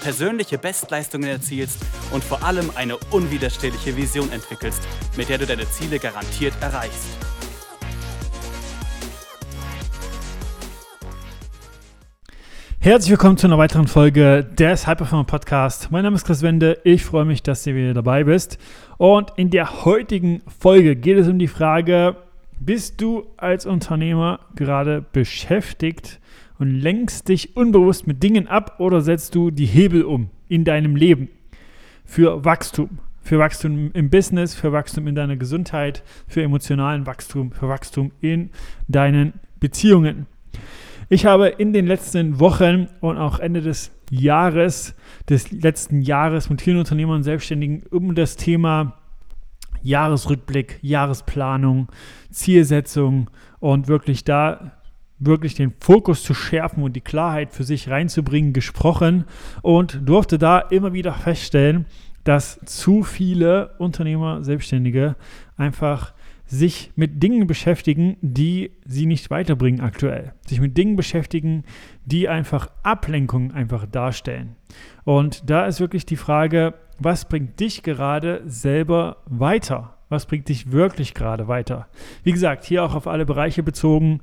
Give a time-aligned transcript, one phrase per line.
[0.00, 1.78] persönliche Bestleistungen erzielst
[2.12, 4.82] und vor allem eine unwiderstehliche Vision entwickelst,
[5.16, 7.08] mit der du deine Ziele garantiert erreichst.
[12.80, 15.90] Herzlich willkommen zu einer weiteren Folge des Hyperformer Podcast.
[15.90, 16.78] Mein Name ist Chris Wende.
[16.84, 18.56] Ich freue mich, dass du wieder dabei bist.
[18.96, 22.16] Und in der heutigen Folge geht es um die Frage,
[22.60, 26.20] bist du als Unternehmer gerade beschäftigt
[26.58, 30.96] und lenkst dich unbewusst mit Dingen ab oder setzt du die Hebel um in deinem
[30.96, 31.28] Leben
[32.04, 32.98] für Wachstum.
[33.20, 38.50] Für Wachstum im Business, für Wachstum in deiner Gesundheit, für emotionalen Wachstum, für Wachstum in
[38.88, 40.26] deinen Beziehungen.
[41.10, 44.94] Ich habe in den letzten Wochen und auch Ende des Jahres,
[45.28, 48.94] des letzten Jahres mit vielen Unternehmern und Selbstständigen um das Thema
[49.82, 51.88] Jahresrückblick, Jahresplanung,
[52.30, 54.77] Zielsetzung und wirklich da
[55.18, 59.24] wirklich den Fokus zu schärfen und die Klarheit für sich reinzubringen, gesprochen
[59.62, 61.86] und durfte da immer wieder feststellen,
[62.24, 65.16] dass zu viele Unternehmer, Selbstständige
[65.56, 66.12] einfach
[66.48, 70.32] sich mit Dingen beschäftigen, die sie nicht weiterbringen aktuell.
[70.46, 71.64] Sich mit Dingen beschäftigen,
[72.06, 74.56] die einfach Ablenkung einfach darstellen.
[75.04, 79.98] Und da ist wirklich die Frage, was bringt dich gerade selber weiter?
[80.08, 81.88] Was bringt dich wirklich gerade weiter?
[82.24, 84.20] Wie gesagt, hier auch auf alle Bereiche bezogen,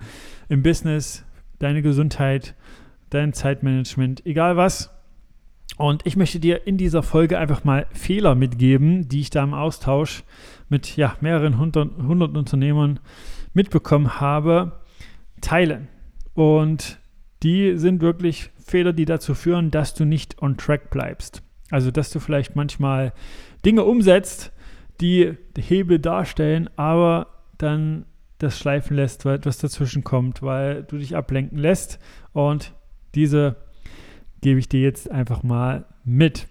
[0.50, 1.26] im Business,
[1.60, 2.56] deine Gesundheit,
[3.10, 4.92] dein Zeitmanagement, egal was.
[5.78, 9.54] Und ich möchte dir in dieser Folge einfach mal Fehler mitgeben, die ich da im
[9.54, 10.24] Austausch
[10.70, 13.00] mit ja, mehreren hundert, hundert Unternehmern
[13.54, 14.80] mitbekommen habe,
[15.42, 15.88] teilen.
[16.34, 17.00] Und
[17.44, 21.44] die sind wirklich Fehler, die dazu führen, dass du nicht on track bleibst.
[21.72, 23.14] Also, dass du vielleicht manchmal
[23.66, 24.52] Dinge umsetzt,
[25.02, 27.28] die Hebel darstellen, aber
[27.58, 28.06] dann
[28.38, 32.00] das schleifen lässt, weil etwas dazwischen kommt, weil du dich ablenken lässt.
[32.34, 32.74] Und
[33.16, 33.56] diese
[34.42, 36.48] gebe ich dir jetzt einfach mal mit.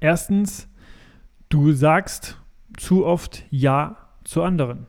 [0.00, 0.68] Erstens,
[1.48, 2.38] du sagst
[2.76, 4.86] zu oft Ja zu anderen.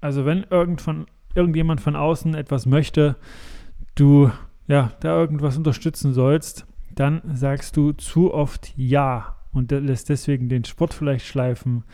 [0.00, 3.16] Also wenn irgend von, irgendjemand von außen etwas möchte,
[3.94, 4.30] du
[4.68, 10.64] ja, da irgendwas unterstützen sollst, dann sagst du zu oft Ja und lässt deswegen den
[10.64, 11.84] Sport vielleicht schleifen,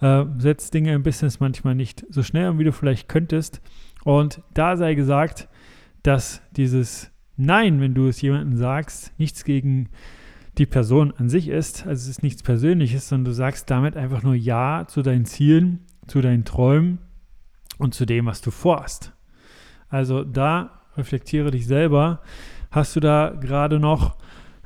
[0.00, 3.60] äh, setzt Dinge im Business manchmal nicht so schnell um, wie du vielleicht könntest.
[4.04, 5.48] Und da sei gesagt,
[6.02, 9.90] dass dieses Nein, wenn du es jemandem sagst, nichts gegen
[10.56, 14.22] die Person an sich ist, also es ist nichts Persönliches, sondern du sagst damit einfach
[14.22, 16.98] nur Ja zu deinen Zielen, zu deinen Träumen
[17.78, 19.12] und zu dem, was du vorhast.
[19.90, 22.22] Also da reflektiere dich selber.
[22.70, 24.16] Hast du da gerade noch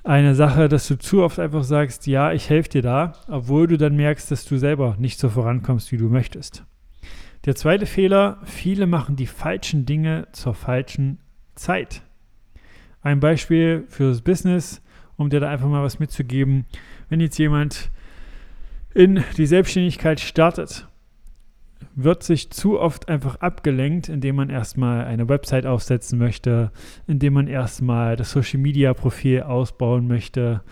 [0.03, 3.77] eine Sache, dass du zu oft einfach sagst, ja, ich helfe dir da, obwohl du
[3.77, 6.65] dann merkst, dass du selber nicht so vorankommst, wie du möchtest.
[7.44, 11.19] Der zweite Fehler, viele machen die falschen Dinge zur falschen
[11.55, 12.03] Zeit.
[13.03, 14.83] Ein Beispiel fürs Business,
[15.16, 16.67] um dir da einfach mal was mitzugeben.
[17.09, 17.91] Wenn jetzt jemand
[18.94, 20.87] in die Selbstständigkeit startet
[21.95, 26.71] wird sich zu oft einfach abgelenkt, indem man erstmal eine Website aufsetzen möchte,
[27.06, 30.62] indem man erstmal das Social Media Profil ausbauen möchte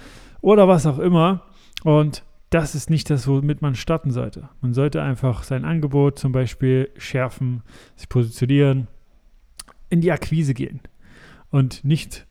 [0.41, 1.45] oder was auch immer.
[1.85, 4.49] Und das ist nicht das, womit man starten sollte.
[4.61, 7.63] Man sollte einfach sein Angebot zum Beispiel schärfen,
[7.97, 8.89] sich positionieren,
[9.91, 10.81] in die Akquise gehen
[11.51, 12.27] und nicht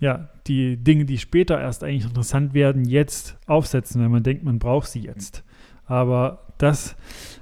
[0.00, 4.58] ja, die Dinge, die später erst eigentlich interessant werden, jetzt aufsetzen, wenn man denkt, man
[4.58, 5.44] braucht sie jetzt.
[5.86, 6.96] Aber das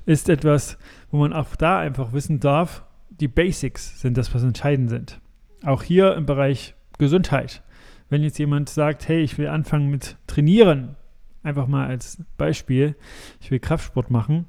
[0.06, 0.78] ist etwas,
[1.10, 5.20] wo man auch da einfach wissen darf, die Basics sind das, was entscheidend sind.
[5.64, 7.62] Auch hier im Bereich Gesundheit.
[8.08, 10.96] Wenn jetzt jemand sagt, hey, ich will anfangen mit Trainieren,
[11.42, 12.96] einfach mal als Beispiel,
[13.40, 14.46] ich will Kraftsport machen,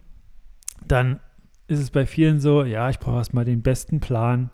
[0.88, 1.20] dann
[1.68, 4.50] ist es bei vielen so, ja, ich brauche erstmal den besten Plan,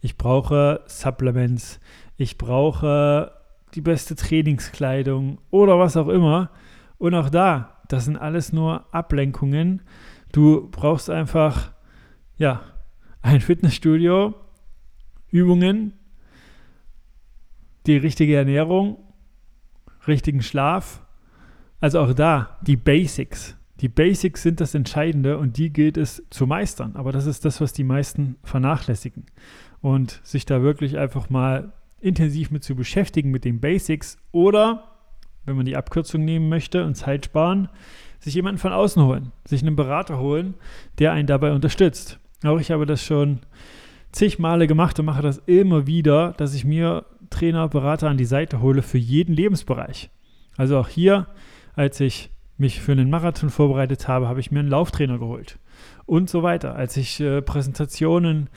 [0.00, 1.80] ich brauche Supplements,
[2.16, 3.32] ich brauche
[3.74, 6.50] die beste Trainingskleidung oder was auch immer.
[6.98, 9.82] Und auch da das sind alles nur Ablenkungen.
[10.32, 11.72] Du brauchst einfach,
[12.36, 12.62] ja,
[13.22, 14.34] ein Fitnessstudio,
[15.30, 15.92] Übungen,
[17.86, 18.98] die richtige Ernährung,
[20.06, 21.02] richtigen Schlaf.
[21.80, 23.56] Also auch da die Basics.
[23.80, 26.96] Die Basics sind das Entscheidende und die gilt es zu meistern.
[26.96, 29.26] Aber das ist das, was die meisten vernachlässigen.
[29.82, 34.95] Und sich da wirklich einfach mal intensiv mit zu beschäftigen mit den Basics oder
[35.46, 37.68] wenn man die Abkürzung nehmen möchte und Zeit sparen,
[38.18, 40.54] sich jemanden von außen holen, sich einen Berater holen,
[40.98, 42.18] der einen dabei unterstützt.
[42.44, 43.40] Auch ich habe das schon
[44.12, 48.24] zig Male gemacht und mache das immer wieder, dass ich mir Trainer, Berater an die
[48.24, 50.10] Seite hole für jeden Lebensbereich.
[50.56, 51.26] Also auch hier,
[51.74, 55.58] als ich mich für einen Marathon vorbereitet habe, habe ich mir einen Lauftrainer geholt
[56.06, 56.74] und so weiter.
[56.74, 58.48] Als ich äh, Präsentationen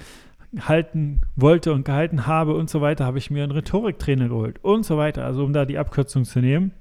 [0.58, 4.86] halten wollte und gehalten habe und so weiter, habe ich mir einen Rhetoriktrainer geholt und
[4.86, 5.26] so weiter.
[5.26, 6.72] Also um da die Abkürzung zu nehmen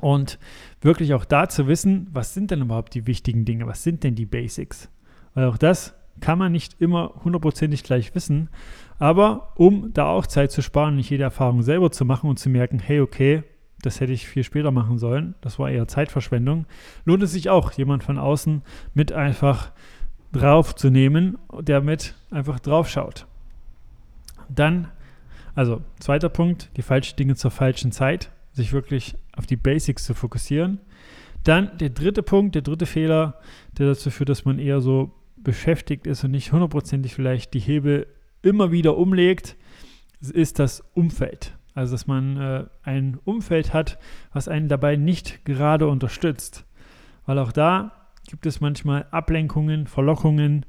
[0.00, 0.38] und
[0.80, 4.14] wirklich auch da zu wissen, was sind denn überhaupt die wichtigen Dinge, was sind denn
[4.14, 4.90] die Basics.
[5.34, 8.50] Weil auch das kann man nicht immer hundertprozentig gleich wissen,
[8.98, 12.50] aber um da auch Zeit zu sparen, nicht jede Erfahrung selber zu machen und zu
[12.50, 13.42] merken, hey, okay,
[13.82, 16.66] das hätte ich viel später machen sollen, das war eher Zeitverschwendung,
[17.04, 19.72] lohnt es sich auch, jemand von außen mit einfach
[20.32, 23.26] drauf zu nehmen, der mit einfach drauf schaut.
[24.48, 24.88] Dann,
[25.54, 30.14] also zweiter Punkt, die falschen Dinge zur falschen Zeit, sich wirklich auf die Basics zu
[30.14, 30.80] fokussieren.
[31.44, 33.40] Dann der dritte Punkt, der dritte Fehler,
[33.78, 38.06] der dazu führt, dass man eher so beschäftigt ist und nicht hundertprozentig vielleicht die Hebel
[38.42, 39.56] immer wieder umlegt,
[40.20, 41.56] ist das Umfeld.
[41.74, 43.98] Also, dass man äh, ein Umfeld hat,
[44.32, 46.64] was einen dabei nicht gerade unterstützt.
[47.26, 47.99] Weil auch da
[48.30, 50.64] gibt es manchmal Ablenkungen, Verlockungen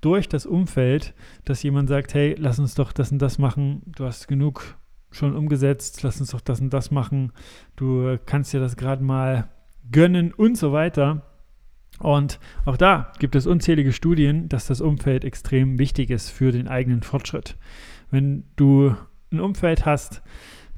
[0.00, 1.14] durch das Umfeld,
[1.44, 4.78] dass jemand sagt, hey, lass uns doch das und das machen, du hast genug
[5.10, 7.32] schon umgesetzt, lass uns doch das und das machen,
[7.76, 9.48] du kannst dir das gerade mal
[9.90, 11.26] gönnen und so weiter.
[11.98, 16.66] Und auch da gibt es unzählige Studien, dass das Umfeld extrem wichtig ist für den
[16.66, 17.56] eigenen Fortschritt.
[18.10, 18.96] Wenn du
[19.30, 20.22] ein Umfeld hast,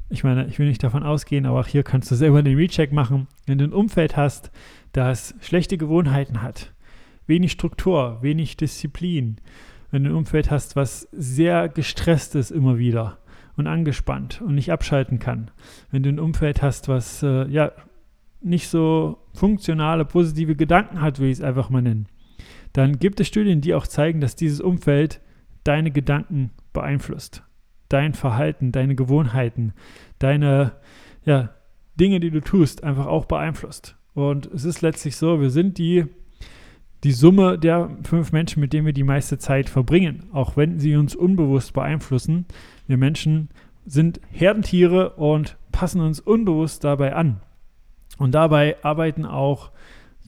[0.08, 2.92] ich meine, ich will nicht davon ausgehen, aber auch hier kannst du selber den Recheck
[2.92, 3.26] machen.
[3.46, 4.50] Wenn du ein Umfeld hast,
[4.92, 6.72] das schlechte Gewohnheiten hat,
[7.26, 9.36] wenig Struktur, wenig Disziplin,
[9.90, 13.18] wenn du ein Umfeld hast, was sehr gestresst ist immer wieder
[13.56, 15.50] und angespannt und nicht abschalten kann,
[15.90, 17.72] wenn du ein Umfeld hast, was äh, ja
[18.42, 22.08] nicht so funktionale, positive Gedanken hat, wie ich es einfach mal nennen,
[22.72, 25.20] dann gibt es Studien, die auch zeigen, dass dieses Umfeld
[25.62, 27.44] deine Gedanken beeinflusst.
[27.88, 29.72] Dein Verhalten, deine Gewohnheiten,
[30.19, 30.72] deine
[31.25, 31.50] ja,
[31.98, 33.96] Dinge, die du tust, einfach auch beeinflusst.
[34.14, 36.06] Und es ist letztlich so, wir sind die,
[37.02, 40.96] die Summe der fünf Menschen, mit denen wir die meiste Zeit verbringen, auch wenn sie
[40.96, 42.46] uns unbewusst beeinflussen.
[42.86, 43.48] Wir Menschen
[43.86, 47.40] sind Herdentiere und passen uns unbewusst dabei an.
[48.19, 49.70] Und dabei arbeiten auch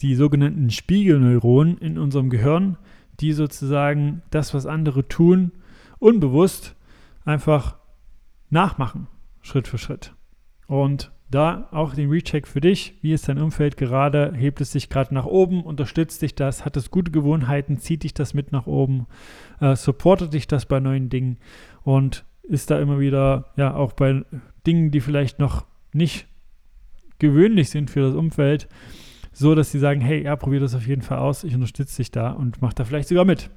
[0.03, 2.77] die sogenannten Spiegelneuronen in unserem Gehirn,
[3.21, 5.53] die sozusagen das, was andere tun,
[5.99, 6.75] unbewusst
[7.27, 7.77] einfach
[8.49, 9.09] nachmachen,
[9.43, 10.15] Schritt für Schritt.
[10.67, 12.95] Und da auch den Recheck für dich.
[13.03, 14.33] Wie ist dein Umfeld gerade?
[14.35, 15.65] Hebt es sich gerade nach oben?
[15.65, 16.65] Unterstützt dich das?
[16.65, 17.79] Hat es gute Gewohnheiten?
[17.79, 19.07] Zieht dich das mit nach oben?
[19.61, 21.39] Äh, supportet dich das bei neuen Dingen?
[21.83, 24.25] Und ist da immer wieder, ja, auch bei
[24.67, 26.29] Dingen, die vielleicht noch nicht
[27.19, 28.69] gewöhnlich sind für das Umfeld,
[29.33, 32.11] so dass sie sagen, hey, ja, probier das auf jeden Fall aus, ich unterstütze dich
[32.11, 33.51] da und mach da vielleicht sogar mit.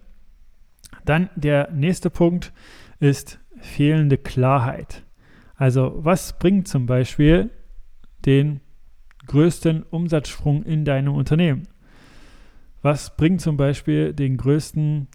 [1.06, 2.52] Dann der nächste Punkt
[3.00, 5.04] ist fehlende Klarheit.
[5.56, 7.50] Also was bringt zum Beispiel
[8.26, 8.62] den
[9.28, 11.68] größten Umsatzsprung in deinem Unternehmen?
[12.82, 15.08] Was bringt zum Beispiel den größten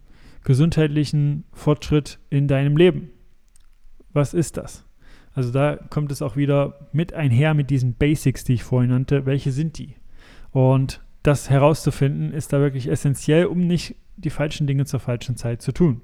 [0.45, 3.11] gesundheitlichen Fortschritt in deinem Leben?
[4.13, 4.85] Was ist das?
[5.33, 9.27] Also da kommt es auch wieder mit einher mit diesen Basics, die ich vorhin nannte.
[9.27, 9.97] Welche sind die?
[10.53, 15.63] Und das herauszufinden ist da wirklich essentiell, um nicht die falschen Dinge zur falschen Zeit
[15.63, 16.03] zu tun.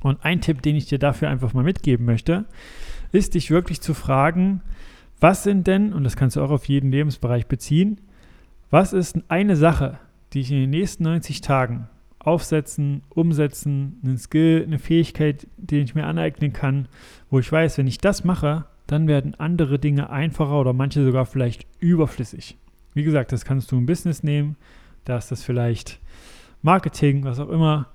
[0.00, 2.44] Und ein Tipp, den ich dir dafür einfach mal mitgeben möchte,
[3.12, 4.62] ist dich wirklich zu fragen,
[5.20, 8.00] was sind denn, und das kannst du auch auf jeden Lebensbereich beziehen,
[8.70, 9.98] was ist eine Sache,
[10.32, 11.88] die ich in den nächsten 90 Tagen
[12.18, 16.88] aufsetzen, umsetzen, einen Skill, eine Fähigkeit, die ich mir aneignen kann,
[17.30, 21.24] wo ich weiß, wenn ich das mache, dann werden andere Dinge einfacher oder manche sogar
[21.26, 22.58] vielleicht überflüssig.
[22.94, 24.56] Wie gesagt, das kannst du im Business nehmen,
[25.04, 26.00] da ist das vielleicht
[26.62, 27.88] Marketing, was auch immer.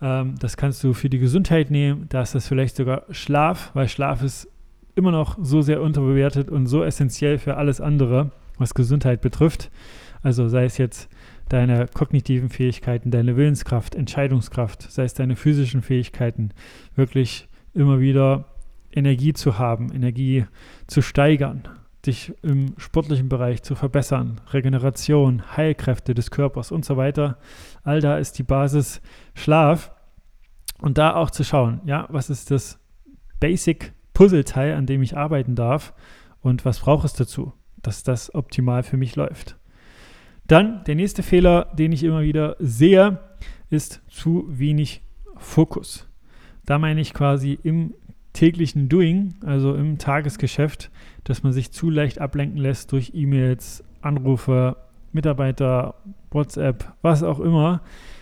[0.00, 3.88] Ähm, das kannst du für die Gesundheit nehmen, da ist das vielleicht sogar Schlaf, weil
[3.88, 4.48] Schlaf ist
[4.94, 9.70] immer noch so sehr unterbewertet und so essentiell für alles andere, was Gesundheit betrifft.
[10.22, 11.08] Also sei es jetzt
[11.48, 16.50] deine kognitiven Fähigkeiten, deine Willenskraft, Entscheidungskraft, sei es deine physischen Fähigkeiten,
[16.96, 18.46] wirklich immer wieder
[18.92, 20.46] Energie zu haben, Energie
[20.86, 21.68] zu steigern,
[22.06, 27.38] dich im sportlichen Bereich zu verbessern, Regeneration, Heilkräfte des Körpers und so weiter.
[27.82, 29.00] All da ist die Basis
[29.34, 29.92] Schlaf.
[30.78, 32.78] Und da auch zu schauen, ja, was ist das
[33.40, 35.94] Basic Puzzleteil, an dem ich arbeiten darf
[36.40, 39.56] und was braucht es dazu, dass das optimal für mich läuft.
[40.46, 43.18] Dann der nächste Fehler, den ich immer wieder sehe,
[43.68, 45.02] ist zu wenig
[45.36, 46.08] Fokus.
[46.64, 47.94] Da meine ich quasi im
[48.36, 50.90] täglichen Doing, also im Tagesgeschäft,
[51.24, 54.76] dass man sich zu leicht ablenken lässt durch E-Mails, Anrufe,
[55.12, 55.94] Mitarbeiter,
[56.30, 57.80] WhatsApp, was auch immer,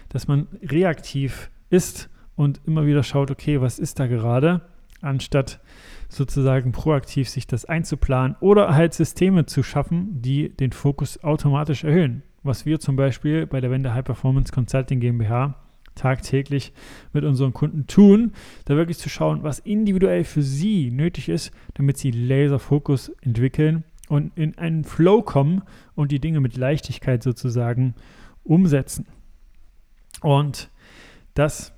[0.09, 4.63] dass man reaktiv ist und immer wieder schaut, okay, was ist da gerade,
[5.03, 5.61] anstatt
[6.09, 12.23] sozusagen proaktiv sich das einzuplanen oder halt Systeme zu schaffen, die den Fokus automatisch erhöhen.
[12.45, 15.57] Was wir zum Beispiel bei der Wende High Performance Consulting GmbH
[15.95, 16.73] tagtäglich
[17.13, 18.33] mit unseren Kunden tun,
[18.65, 24.37] da wirklich zu schauen, was individuell für sie nötig ist, damit sie Laserfokus entwickeln und
[24.37, 25.63] in einen Flow kommen
[25.95, 27.95] und die Dinge mit Leichtigkeit sozusagen
[28.43, 29.07] umsetzen.
[30.21, 30.71] Und
[31.35, 31.73] das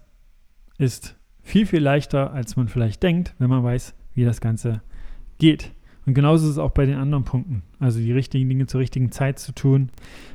[0.78, 4.82] ist viel, viel leichter, als man vielleicht denkt, wenn man weiß, wie das Ganze
[5.38, 5.72] geht.
[6.06, 7.62] Und genauso ist es auch bei den anderen Punkten.
[7.80, 9.90] Also die richtigen Dinge zur richtigen Zeit zu tun,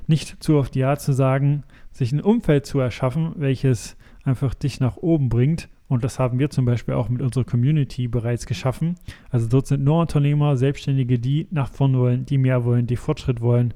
[0.06, 4.98] nicht zu oft Ja zu sagen, sich ein Umfeld zu erschaffen, welches einfach dich nach
[4.98, 5.70] oben bringt.
[5.88, 8.96] Und das haben wir zum Beispiel auch mit unserer Community bereits geschaffen.
[9.30, 13.42] Also dort sind nur Unternehmer, Selbstständige, die nach vorn wollen, die mehr wollen, die Fortschritt
[13.42, 13.74] wollen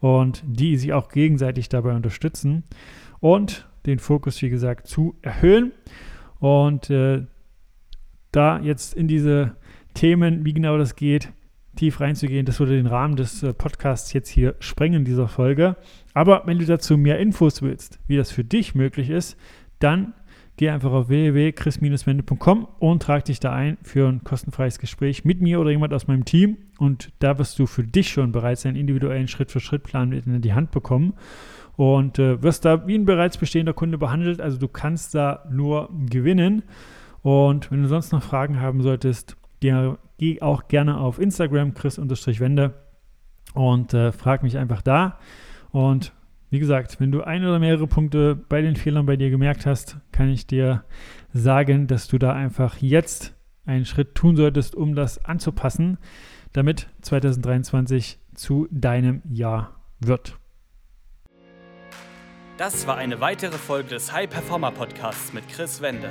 [0.00, 2.64] und die sich auch gegenseitig dabei unterstützen.
[3.20, 5.72] Und den Fokus, wie gesagt, zu erhöhen.
[6.38, 7.24] Und äh,
[8.32, 9.56] da jetzt in diese
[9.94, 11.32] Themen, wie genau das geht,
[11.78, 15.76] tief reinzugehen, das würde den Rahmen des äh, Podcasts jetzt hier sprengen, dieser Folge.
[16.12, 19.36] Aber wenn du dazu mehr Infos willst, wie das für dich möglich ist,
[19.78, 20.14] dann
[20.56, 25.60] geh einfach auf www.chris-wende.com und trag dich da ein für ein kostenfreies Gespräch mit mir
[25.60, 26.56] oder jemand aus meinem Team.
[26.78, 31.14] Und da wirst du für dich schon bereits einen individuellen Schritt-für-Schritt-Plan in die Hand bekommen
[31.76, 34.40] und äh, wirst da wie ein bereits bestehender Kunde behandelt.
[34.40, 36.64] Also du kannst da nur gewinnen.
[37.22, 39.36] Und wenn du sonst noch Fragen haben solltest,
[40.18, 42.74] geh auch gerne auf Instagram, chris-wende
[43.54, 45.18] und äh, frag mich einfach da.
[45.70, 46.12] Und
[46.50, 49.98] wie gesagt, wenn du ein oder mehrere Punkte bei den Fehlern bei dir gemerkt hast,
[50.12, 50.84] kann ich dir
[51.32, 53.34] sagen, dass du da einfach jetzt
[53.66, 55.98] einen Schritt tun solltest, um das anzupassen,
[56.52, 60.38] damit 2023 zu deinem Jahr wird.
[62.56, 66.10] Das war eine weitere Folge des High Performer Podcasts mit Chris Wende.